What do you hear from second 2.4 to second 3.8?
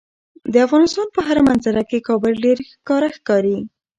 ډیر ښکاره ښکاري.